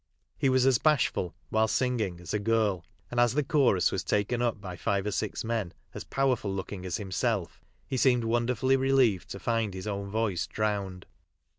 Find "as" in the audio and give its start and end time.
0.65-0.79, 2.19-2.33, 3.19-3.35, 5.93-6.03, 6.87-6.97